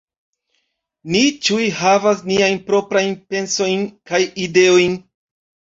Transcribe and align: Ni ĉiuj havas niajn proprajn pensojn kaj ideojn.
Ni 1.15 1.21
ĉiuj 1.49 1.67
havas 1.81 2.25
niajn 2.31 2.59
proprajn 2.71 3.15
pensojn 3.35 3.89
kaj 4.13 4.25
ideojn. 4.49 5.03